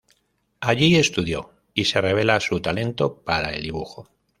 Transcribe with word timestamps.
Allí 0.61 0.95
estudió 0.95 1.51
y 1.75 1.85
se 1.85 2.01
revela 2.01 2.39
su 2.39 2.59
talento 2.59 3.21
para 3.23 3.51
el 3.53 3.61
dibujo. 3.61 4.09